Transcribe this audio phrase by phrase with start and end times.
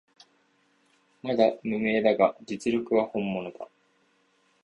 [1.21, 3.67] まだ無名だが実力は本物だ